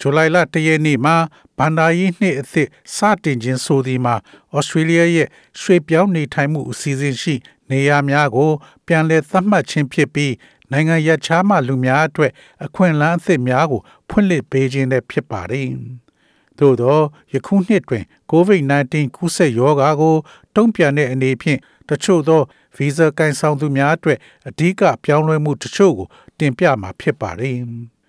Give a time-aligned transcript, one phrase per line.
[0.00, 1.16] ဇူလိုင်လ၁ရက်နေ့မှာ
[1.58, 4.14] ဘန်ဒါယီနှစ်အသစ်စတင်ခြင်းဆိုသည်မှာ
[4.56, 5.28] ဩစတြေးလျရဲ့
[5.60, 7.34] ရွှေ့ပြောင်းနေထိုင်မှုအစီအစဉ်ရှိ
[7.70, 8.50] နေရာများကို
[8.86, 10.32] ပြန်လည်သတ်မှတ်ခြင်းဖြစ်ပြီး
[10.72, 12.32] နိုင်ငံရခြားမှလူများအတွက်
[12.64, 15.68] အခွင့်အလမ်းအသစ်များကို ဖွင့်လှစ်ပေးခြင်းလည်းဖြစ်ပါတယ်။
[16.58, 16.98] သို့သော
[17.32, 20.14] ယခုနှစ်တွင် COVID-19 ကူးစက်ရောဂါကို
[20.56, 22.42] တုံ့ပြန်တဲ့အနေဖြင့်တချို့သော
[22.76, 24.18] ဗီဇာကိုင်ဆောင်သူများအတွက်
[24.48, 27.56] အဓိကပြောင်းလဲမှုတချို့ကို တင်ပြမှာဖြစ်ပါတယ်။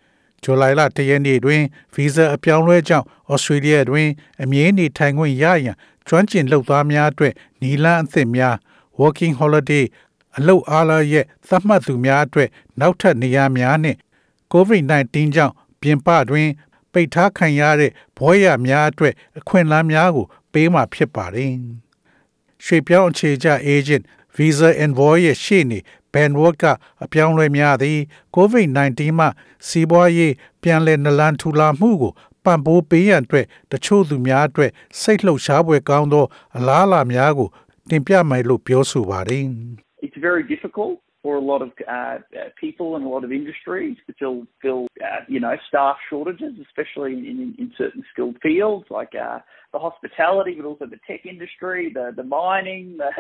[0.46, 1.62] ဇူလိုင်လ၁ရက်နေ့တွင်
[1.94, 4.10] ဗီဇာအပြောင်းလဲကြောင့်ဩစတြေးလျတွင်
[4.44, 5.76] အမြဲနေထိုင်ခွင့်ရရန်
[6.08, 8.56] ကျွမ်းကျင်လုပ်သားများအတွက်နီလန်းအသစ်များ
[9.00, 9.86] working holiday
[10.38, 13.98] အလုပ်အားလာရဲ့သတ်မှတ်သူများအတွက်နောက်ထပ်နေရာများနှင့်
[14.54, 16.50] COVID-19 ကြောင့်ပြင်ပတွင်
[16.94, 21.52] ပိတ်ထားခံရတဲ့ဘွဲရများအတွက်အခွင့်အလမ်းများကို ပေးမှာဖြစ်ပါတယ်။
[22.66, 24.04] ရွှေပြောင်းအခြေချ agent
[24.36, 25.80] Visa Envoy ရဲ့ရှေ့နေ
[26.16, 26.66] Ben Ward က
[27.04, 28.00] အပြောင်းလဲများသည်
[28.36, 29.28] COVID-19 မှ
[29.68, 32.14] စီးပွားရေးပြန်လည်နလန်ထူလာမှုကို
[32.44, 36.26] ပံ့ပိုးပေးရန်အတွက်တချို့သူများအတွက်စိတ်လှုပ်ရှားပွဲကောင်းသော
[36.58, 37.50] အလားအလာများကို
[37.90, 39.46] တင်ပြမယ်လို့ပြောဆိုပါတယ်
[40.06, 40.94] It's very difficult
[41.25, 42.19] for a lot of uh,
[42.59, 47.13] people and a lot of industries to fill, fill uh, you know, staff shortages, especially
[47.13, 49.39] in, in, in certain skilled fields like uh,
[49.73, 53.11] the hospitality, but also the tech industry, the, the mining, the,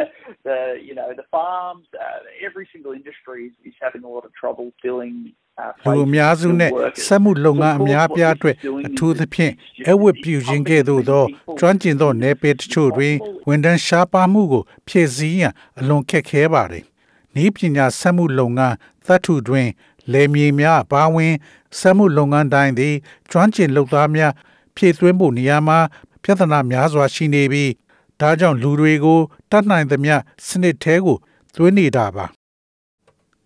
[0.45, 1.87] the you know the farms.
[1.95, 5.33] Uh, every single industry is, is having a lot of trouble filling.
[5.59, 6.71] Uh, လူအများစုနဲ့
[7.07, 8.57] စက်မှုလုပ်ငန်းအများပြားအတွက်
[8.87, 9.53] အထူးသဖြင့်
[9.91, 11.25] အဝတ်ပြုခြင်းကဲ့သို့သော
[11.59, 13.15] ကျွမ်းကျင်သောနယ်ပယ်တချို့တွင်
[13.49, 16.75] ဝန်ထမ်းရှားပါမှုကိုဖြည့်ဆည်းရန်အလွန်ခက်ခဲပါတ
[17.42, 18.76] ယ်။ဤပညာစက်မှုလုပ်ငန်း
[19.06, 19.68] သတ္ထုတွင်
[20.14, 21.34] လေမြေများပါဝင်
[21.80, 22.96] စက်မှုလုပ်ငန်းတိုင်းသည်
[23.30, 24.34] ကျွမ်းကျင်လုပ်သားများ
[24.76, 25.80] ဖြည့်သွင်းဖို့နေရာမှာ
[26.24, 27.72] ပြဿနာများစွာရှိနေပြီး
[28.20, 29.20] ဒါကြောင့်လူတွေကို
[29.52, 30.16] တတ်နိုင်သမျှ
[30.48, 31.18] စနစ်သေးကို
[31.56, 32.26] သွင်းနေတာပါ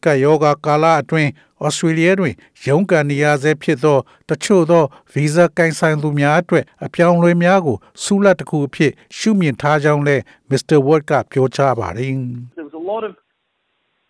[0.03, 1.29] ကယောဂကာလအတွင်း
[1.66, 2.33] ဩစတြေးလျတွင်
[2.66, 3.97] ရုန်းကန်နေရဆဲဖြစ်သော
[4.29, 4.83] တချို့သော
[5.13, 10.78] ဗီဇာကင်ဆိုင်သူများအတွက်အပြောင်းအလဲများကိုစူးလက်တစ်ခုအဖြစ်ရှုမြင်ထားကြောင်းလည်း Mr.
[10.85, 12.13] Ward ကပြောကြားပါတယ်
[12.57, 13.13] There was a lot of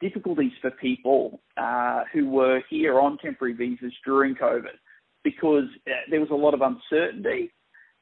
[0.00, 4.76] difficulties for people uh, who were here on temporary visas during COVID
[5.22, 7.50] because uh, there was a lot of uncertainty.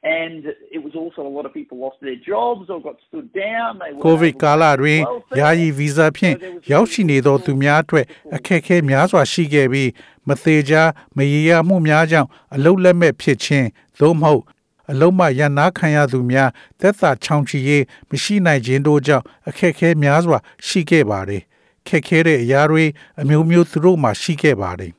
[0.03, 3.79] and it was also a lot of people lost their jobs or got stood down
[3.79, 4.99] they were covid ကာလတွင်
[5.39, 6.35] ယာယီဗီဇာဖြင့်
[6.71, 8.05] ရောက်ရှိနေသောသူများအတွက်
[8.35, 9.89] အခက်အခဲများစွာရှိခဲ့ပြီး
[10.27, 10.83] မသေးချာ
[11.17, 13.67] မရေရာမှုများကြောင့်အလုတ်လက်မဲ့ဖြစ်ခြင်း
[13.99, 14.43] သို့မဟုတ်
[14.91, 16.49] အလုံးမရန်နာခံရသူများ
[16.79, 20.37] သက်သာချောင်ချီရေးမရှိနိုင်ခြင်းတို့ကြောင့်အခက်အခဲများစွာ
[20.67, 21.43] ရှိခဲ့ပါတယ်
[21.88, 22.84] ခက်ခဲတဲ့အရာတွေ
[23.20, 24.92] အမျိုးမျိုးသူတို့မှရှိခဲ့ပါတယ်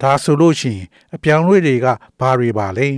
[0.00, 1.86] ဒါဆိုလို့ရှိရင်အပြောင်းအလဲတွေက
[2.20, 2.88] ဘာတွေပါလဲ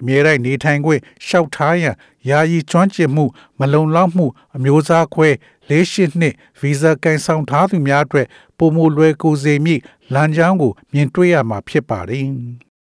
[0.00, 1.94] အမြဲတမ်းနေထိုင်ခွင့်ရှောက်ထားရန်
[2.28, 3.24] ယာယီကျွမ်းကျင်မှု
[3.58, 5.28] မလုံလောက်မှု အမျိုးအစားခွဲ
[5.68, 8.26] လေးရှိနှစ်ဗီဇာကန်ဆောင်ထားသူများအတွက်
[8.58, 9.80] ပုံမလွယ်ကူစေမည့်
[10.14, 12.26] လမ်းကြောင်းကို မြင်တွေ့ရမှာဖြစ်ပါတယ်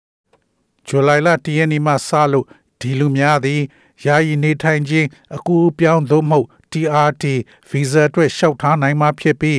[0.86, 2.46] ။ဇူလိုင်လတရက်နေ့မှစလို့
[2.80, 3.60] ဒီလူများသည်
[4.04, 7.24] ယာယီနေထိုင်ခြင်းအကူအပြောင်းသို့မဟုတ် TRT
[7.70, 9.58] ဗီဇာအတွက်လျှောက်ထားနိုင်မှာဖြစ်ပြီး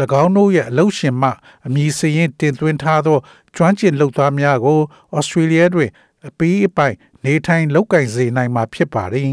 [0.22, 1.30] ၎င်းတို့ရဲ့အလုပ်ရှင်မှ
[1.66, 3.18] အမည်စရင်းတင်သွင်းထားသော
[3.56, 4.80] ကျွမ်းကျင်လုပ်သားများကို
[5.16, 5.90] ဩစတြေးလျတွင်
[6.28, 6.94] အပီးအပိုင်
[7.24, 9.30] နေထိုင်လောက်ကင်စေနိုင်မှာဖြစ်ပါတယ်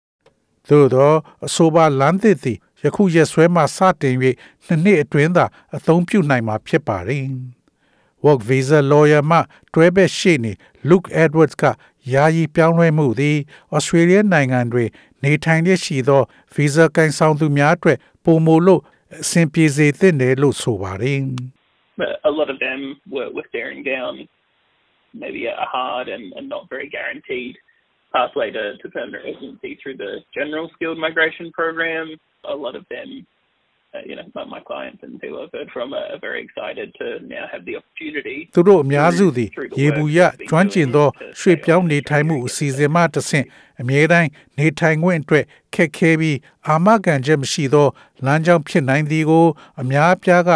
[0.68, 1.12] ။သို့သော
[1.46, 4.14] အဆိုပါလမ်းသစ်သည်ယခုရက်စွဲမှစတင်၍
[4.66, 5.44] နှစ်နှစ်အတွင်းသာ
[5.76, 7.24] အသုံးပြုနိုင်မှာဖြစ်ပါတယ်။
[8.24, 9.38] Work Visa Lawyer မှ
[9.74, 10.52] တွဲဘက်ရှေ့နေ
[10.88, 11.64] Luke Edwards က
[12.12, 13.36] ယာယီပြောင်းလဲမှုသည်
[13.76, 14.88] Australia နိုင်ငံတွင်
[15.23, 16.21] နေထိုင်ရရှိသော
[16.53, 18.81] Visa ကန်ဆောင်သူများအတွက်ပုံမလို့
[19.21, 21.19] အဆင်ပြေစေသင့်တယ်လို့ဆိုပါတယ်။
[22.29, 22.79] A lot of them
[23.13, 24.27] were, were staring down
[25.13, 27.57] maybe a hard and, and not very guaranteed
[28.13, 32.17] pathway to, to permanent residency through the general skilled migration program.
[32.45, 33.34] A lot of them, uh,
[34.10, 37.06] you know, my, my clients and people I've heard from are, are very excited to
[37.34, 38.38] now have the opportunity.
[38.54, 39.48] သူတို့အများစုသည်
[39.80, 41.08] ရေဘူးရကျွမ်းကျင်သော
[41.40, 43.46] ရွှေ့ပြောင်းနေထိုင်မှုအစီအစဉ်မှတဆင့်
[43.80, 44.28] အမြဲတမ်း
[44.58, 45.44] နေထိုင်ခွင့်အတွက်
[45.74, 46.38] ခက်ခဲပြီး
[46.68, 47.88] အာမခံချက်မရှိသော
[48.24, 49.46] လမ်းကြောင်းဖြစ်နိုင်သည်ကို
[49.80, 50.50] အများအပြားက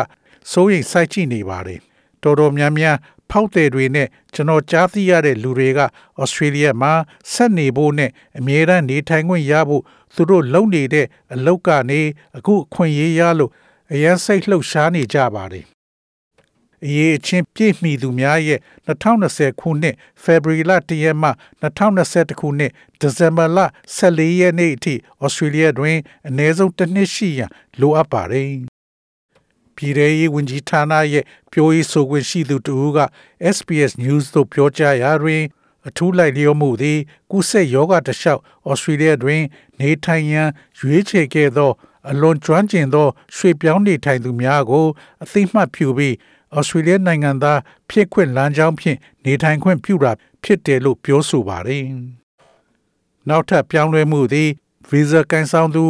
[0.52, 1.80] စိုးရိမ်စိုက်ကြည့်နေပါတယ်။
[2.22, 2.96] တော်တော်များများ
[3.30, 5.80] ဖောက်တယ်တွေနဲ့ကျွန်တော်ကြားသိရတဲ့လူတွေက
[6.20, 6.92] ဩစတြေးလျမှာ
[7.32, 9.82] ဆက်နေဖို့နဲ့အမြဲတမ်းနေထိုင်ခွင့်ရဖို့
[10.14, 12.00] သူတို့လုံနေတဲ့အလောက်ကနေ
[12.36, 13.50] အခုအခွင့်အရေးရလို့
[13.92, 15.66] အရန်စိတ်လှုပ်ရှားနေကြပါတယ်
[16.84, 21.30] အရေးအချင်းပြည့်မီသူများရဲ့2020ခုနှစ်ဖေဖော်ဝါရီလ1ရက်မှ
[21.62, 23.58] 2021ခုနှစ်ဒီဇင်ဘာလ
[23.98, 25.96] 14ရက်နေ့အထိဩစတြေးလျတွင်
[26.28, 27.50] အနည်းဆုံးတစ်နှစ်ရှိရန်
[27.80, 28.50] လိုအပ်ပါတယ်။
[29.80, 32.98] ပြည်ထောင်ရေးဝန်ကြီးဌာနရဲ့ပြောရေးဆိုခွင့်ရှိသူတူက
[33.56, 35.42] SPS News သို့ပြောကြားရာတွင်
[35.88, 36.98] အထူးလိုက်လျောမှုသည်
[37.30, 38.40] ကုဆက်ယောဂတလျှောက်
[38.70, 39.42] ဩစတြေးလျတွင်
[39.80, 40.48] နေထိုင်ရန်
[40.78, 41.70] ရွေးချယ်ခဲ့သော
[42.10, 44.86] အလွန်ကျွမ်းကျင်သောရွှေပြောင်းနေထိုင်သူများကို
[45.22, 46.14] အသိမှတ်ပြုပြီး
[46.56, 47.60] ဩစတြေးလျနိုင်ငံသား
[47.90, 50.12] ဖြစ်ခွင့်လမ်းကြောင်းဖြင့်နေထိုင်ခွင့်ပြုတာ
[50.42, 51.84] ဖြစ်တယ်လို့ပြောဆိုပါတယ်။
[53.28, 54.48] နောက်ထပ်ပြောင်းလဲမှုသည်
[54.88, 55.84] ဗီဇာကန်ဆောင်သူ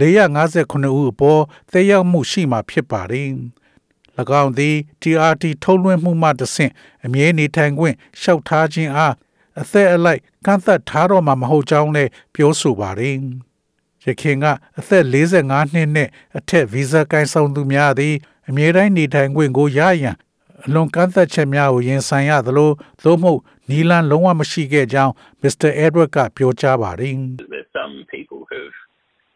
[0.00, 1.42] 458ဦးအပေါ်
[1.72, 3.28] သက်ရောက်မှုရှိမှာဖြစ်ပါတယ်။၎
[4.42, 6.72] င်းသည် TRT ထုတ်လွှင့်မှုမှတဆင့်
[7.04, 9.14] အမြဲနေထိုင်ခွင့်လျှောက်ထားခြင်းအား
[9.60, 13.16] အသက်အလိုက်ကန့်သက်ထားတော့မှာမဟုတ်ကြောင်းလည်းပြောဆိုပါတယ်။
[14.04, 14.44] ရခင်က
[14.78, 16.08] အသက်45နှစ်နဲ့
[16.38, 18.14] အထက်ဗီဇာကိုင်ဆောင်သူများသည်
[18.48, 20.16] အမြဲတမ်းနေထိုင်ခွင့်ကိုရရန်
[20.64, 22.70] အလွန်ကန့်သက်ချက်များကိုရင်ဆိုင်ရသလို
[23.02, 25.12] သို့မဟုတ်နီလန်လုံးဝမရှိခဲ့ကြောင်း
[25.42, 25.70] Mr.
[25.84, 27.14] Edward ကပြောကြားပါတယ်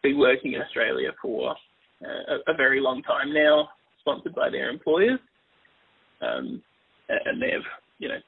[0.03, 3.69] been working in Australia for uh, a, a very long time now,
[3.99, 5.19] sponsored by their employers,
[6.21, 6.61] um,
[7.09, 7.67] and they've
[7.99, 8.19] you know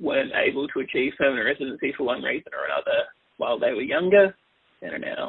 [0.00, 3.04] weren't able to achieve permanent residency for one reason or another
[3.36, 4.34] while they were younger.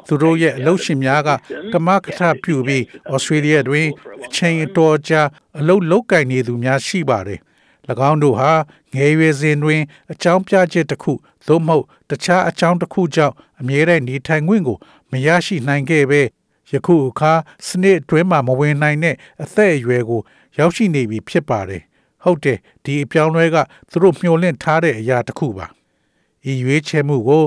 [0.08, 1.28] သူတို့ရဲ့အလုပ်ရှင်များက
[1.72, 3.88] ကမကထပြုပြီးဩစတြေးလျတွင်
[4.24, 5.22] အချိန်အတော်ကြာ
[5.58, 7.40] အလုပ်လုပ်ကင်နေသူများရှိပါတယ်။၎
[8.10, 8.52] င်းတို့ဟာ
[8.94, 9.82] ငယ်ရွယ်စဉ်တွင်
[10.12, 11.12] အကြောင်းပြချက်တစ်ခု
[11.46, 14.76] သို့မဟုတ်တခြားအကြောင်းတစ်ခုကြောင့်အမြဲတမ်းနေထိုင်ခွင့်ကို
[15.13, 16.21] မရရှိနိုင်ခဲ့ပဲ
[16.71, 17.33] ယခုအခါ
[17.67, 20.21] စနစ်အတွင်းမှာမဝင်နိုင်တဲ့အသက်အရွယ်ကို
[20.57, 21.81] ရောက်ရှိနေပြီဖြစ်ပါတယ်။
[22.23, 23.57] ဟုတ်တယ်ဒီအပြောင်းလဲက
[23.89, 25.67] သူတို့မျှော်လင့်ထားတဲ့အရာတစ်ခုပါ။
[26.51, 27.43] ဤရွေးချယ်မှုကို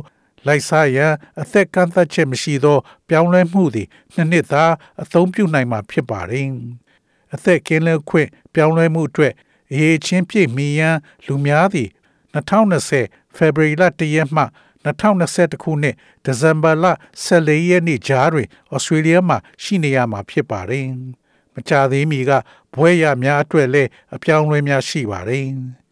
[0.47, 2.79] လိုက်စားရန်အသက်ကန့်သက်ချက်မရှိသော
[3.09, 4.65] ပြောင်းလဲမှုသည်နှစ်နှစ်သာ
[5.03, 6.47] အသုံးပြုနိုင်မှာဖြစ်ပါတယ်။
[7.35, 9.33] အသက်ကင်းလဲခွင့်ပြောင်းလဲမှုအတွက်
[9.73, 10.97] အရေးချင်းပြည့်မီရန်
[11.27, 11.89] လူများသည်
[12.35, 14.43] 2020ဖေဖော်ဝါရီလ1ရက်မှ
[14.87, 15.94] 2021ခုနှစ်
[16.25, 16.85] ဒီဇင်ဘာလ
[17.27, 20.87] 14ရက်နေ့ကြားတွင်ဩစတြေးလျမှာရှိနေရမှာဖြစ်ပါတယ်။
[21.55, 22.31] မကြသေးမီက
[22.75, 25.47] ဘွဲရများအတွက်လည်းအပြောင်းအလဲများရှိပါတယ်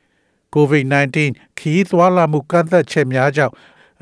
[0.55, 1.17] ။COVID-19
[1.59, 3.55] ခီးသွွာလာမှုကန့်သက်ချက်များကြောင့်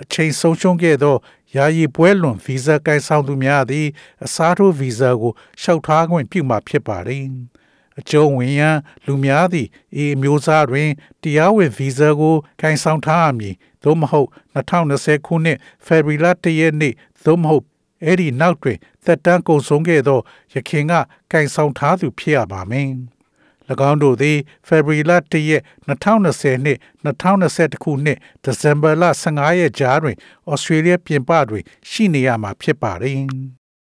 [0.02, 1.16] အချိန်ဆုံးရှုံးခဲ့သော
[1.56, 3.86] ယာယီပွဲလွန်ဗီဇာကိုင်ဆောင်သူများသည်
[4.24, 7.24] အစားထိုးဗီဇာကိုလျှောက်ထားခွင့်ပြုမှာဖြစ်ပါတယ်။
[7.98, 9.68] အကျုံးဝင်ရန်လူများသည့်
[10.02, 10.90] ဤမျိုးစားတွင်
[11.22, 16.94] တရားဝင်ဗီဇာကိုကိုင်ဆောင်ထားရမည် သို့မဟုတ်2020ခုနှစ်ဖေဖော်ဝါရီလ1ရက်နေ့
[17.24, 17.64] သို့မဟုတ်
[18.04, 20.20] အဲ့ဒီနောက်တွင်သက်တမ်းကုန်ဆုံးခဲ့သော
[20.54, 20.92] ရခင်က
[21.32, 22.90] ကင်ဆောင်ထားသူဖြစ်ရပါမယ်။၎
[23.90, 26.78] င်းတို့သည်ဖေဖော်ဝါရီလ1ရက်2020နှစ်
[27.12, 30.16] 2021ခုနှစ်ဒီဇင်ဘာလ15ရက်ကြားတွင်
[30.50, 33.20] ဩစတြေးလျပြင်ပတွင်ရှိနေရမှာဖြစ်ပါတယ်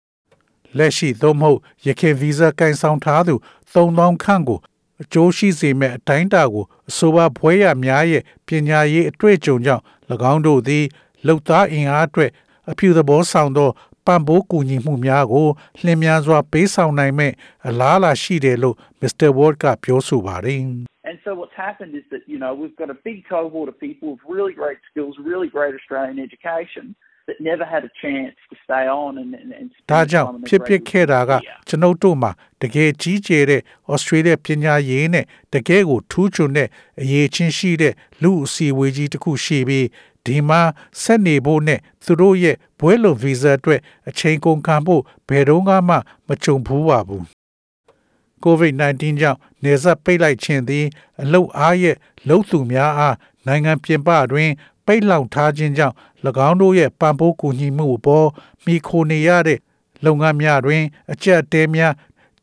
[0.77, 3.35] ။လက်ရှိသို့မဟုတ်ရခိုင်ဗီဇာကင်ဆောင်ထားသူ
[3.73, 4.59] 3000ခန့်ကို
[5.01, 9.83] အကျိုးရှိစေမဲ့အတိုင်းအတာကိုအဆိုပါဘွဲရများရဲ့ပညာရေးအတွေ့အကြုံကြောင့်၎
[10.31, 10.85] င်းတို့သည်
[11.27, 12.31] လုံသားအင်အားအတွက်
[12.71, 13.69] အဖြူသဘောဆောင်သော
[14.05, 15.47] ပံ့ပိုးကူညီမှုများကို
[15.83, 17.33] လျင်မြန်စွာပေးဆောင်နိုင်မဲ့
[17.67, 19.29] အလားအလာရှိတယ်လို့ Mr.
[19.37, 20.61] Ward ကပြောဆိုပါတယ်
[21.09, 24.07] And so what's happened is that, you know, we've got a big cohort of people
[24.13, 26.85] with really great skills, really great Australian education
[27.29, 31.31] that never had a chance to stay on and and, and ဒါကြောင့်ဖြစ်ဖြစ်ခဲ့တာက
[31.67, 32.31] ကျွန်ုပ်တို့မှာ
[32.61, 33.61] တကယ်ကြီးကျယ်တဲ့
[33.93, 36.67] Australia ပညာရေးနဲ့တကယ်ကိုထူးချွန်တဲ့
[37.01, 39.87] အရေးချင်းရှိတဲ့လူအစီအဝေးကြီးတစ်ခုရှိပြီး
[40.25, 40.61] ဒီမှာ
[41.01, 45.95] ဆက်နေဖို့နဲ့သူတို့ရဲ့ဘွဲလုံဗီဇာအတွက်အချိန်ကုန်ခံဖို့ဘယ်တော့မှ
[46.27, 47.23] မကြုံဘူးပါဘူး
[48.45, 50.85] COVID-19 ကြောင့်နေဆက်ပိတ်လိုက်ခြင်းသည်
[51.21, 51.95] အလုတ်အားရဲ့
[52.27, 53.15] လှုပ်သူများအား
[53.47, 54.49] နိုင်ငံပြင်ပတွင်
[54.91, 55.95] ပိတ်လောင်ထားခြင်းကြောင့်၎
[56.47, 58.27] င်းတို့ရဲ့ပံ့ပိုးကူညီမှုအပေါ်
[58.65, 59.59] မိခိုနေရတဲ့
[60.05, 61.93] လုပ်ငန်းများတွင် အကျက်တဲများ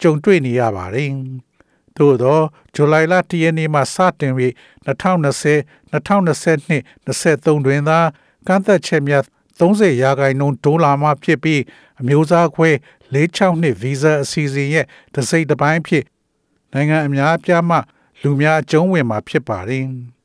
[0.01, 1.11] ကြုံတွေ့နေရပါတယ်။
[1.97, 2.41] သို့သော
[2.75, 4.53] ဇူလိုင်လ၁ရက်နေ့မှစတင်ပြီး
[4.87, 5.57] 2020
[5.93, 7.99] 2022 23တွင်သာ
[8.47, 9.23] ကန့်သက်ချက်များ
[9.59, 11.63] 30ရာခိုင်နှုန်းဒေါ်လာမှဖြစ်ပြီး
[12.01, 12.71] အမျိုးသားခွဲ
[13.15, 16.05] 46နှစ်ဗီဇာအစီအစဉ်ရဲ့တစိမ့်တစ်ပိုင်းဖြစ်
[16.73, 17.79] နိုင်ငံအများအပြားမှ
[18.23, 19.87] လူများအကျုံးဝင်မှာဖြစ်ပါတယ်။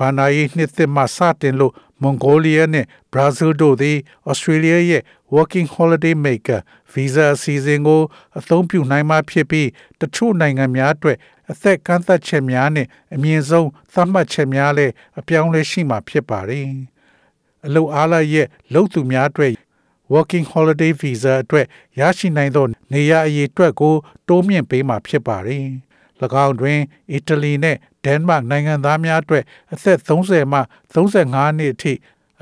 [0.00, 3.96] ဘာနာယီနှစ်သစ်မှစတင်လို့မွန်ဂိုလီးယားနဲ့ဘရာဇီးတို့သည်
[4.30, 5.02] ဩစတြေးလျရဲ့
[5.34, 6.60] Working Holiday Maker
[6.92, 8.02] Visa အစီအစဉ်ကို
[8.38, 9.68] အသုံးပြုနိုင်မှာဖြစ်ပြီး
[10.00, 11.18] တချို့နိုင်ငံများအတွက်
[11.50, 16.66] အသက်ကန့်သက်ချက်များနဲ့အမြင့်ဆုံးသတ်မှတ်ချက်များလည်းအပြောင်းလဲရှိမှာဖြစ်ပါတယ်။
[17.66, 19.54] အလုအားလရဲ့လုံသူများအတွက်
[20.14, 21.66] working holiday visa အတွက်
[22.00, 23.94] ရရှိနိုင်သော နေရာအရေးအတွက်ကို
[24.28, 25.66] တိုးမြင့်ပေးမှာဖြစ်ပါတယ်။၎
[26.44, 26.78] င်းတွင်
[27.12, 30.60] အီတလီနဲ့ဒန်မတ်နိုင်ငံသားများအတွက်အသက်30မှ
[30.94, 31.92] 35နှစ်အထိ